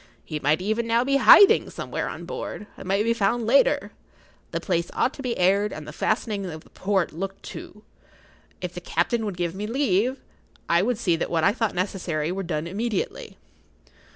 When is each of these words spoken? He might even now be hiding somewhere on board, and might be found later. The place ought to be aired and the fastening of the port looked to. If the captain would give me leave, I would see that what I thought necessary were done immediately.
He 0.25 0.39
might 0.39 0.63
even 0.63 0.87
now 0.87 1.03
be 1.03 1.17
hiding 1.17 1.69
somewhere 1.69 2.09
on 2.09 2.25
board, 2.25 2.65
and 2.75 2.87
might 2.87 3.03
be 3.03 3.13
found 3.13 3.45
later. 3.45 3.91
The 4.49 4.59
place 4.59 4.89
ought 4.93 5.13
to 5.13 5.21
be 5.21 5.37
aired 5.37 5.71
and 5.71 5.87
the 5.87 5.93
fastening 5.93 6.43
of 6.47 6.63
the 6.63 6.71
port 6.71 7.13
looked 7.13 7.43
to. 7.53 7.83
If 8.61 8.73
the 8.73 8.81
captain 8.81 9.25
would 9.25 9.37
give 9.37 9.53
me 9.53 9.67
leave, 9.67 10.19
I 10.67 10.81
would 10.81 10.97
see 10.97 11.15
that 11.17 11.29
what 11.29 11.43
I 11.43 11.53
thought 11.53 11.75
necessary 11.75 12.31
were 12.31 12.41
done 12.41 12.65
immediately. 12.65 13.37